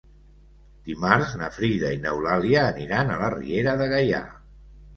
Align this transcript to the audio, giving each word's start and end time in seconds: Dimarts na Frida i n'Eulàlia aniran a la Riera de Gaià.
Dimarts 0.87 1.35
na 1.41 1.49
Frida 1.59 1.93
i 1.97 2.01
n'Eulàlia 2.07 2.65
aniran 2.73 3.15
a 3.15 3.21
la 3.23 3.31
Riera 3.37 3.79
de 3.85 3.93
Gaià. 3.95 4.27